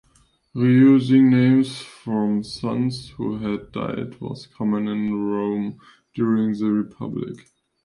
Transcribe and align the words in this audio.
Reusing 0.55 1.29
names 1.29 1.79
from 1.79 2.43
sons 2.43 3.09
who 3.09 3.37
had 3.37 3.71
died 3.71 4.19
was 4.19 4.47
common 4.47 4.87
in 4.87 5.13
Rome 5.13 5.77
during 6.15 6.53
the 6.53 6.71
Republic. 6.71 7.45